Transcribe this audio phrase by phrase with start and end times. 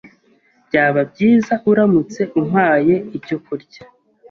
[0.67, 3.83] Byaba byiza uramutse umpaye icyo kurya.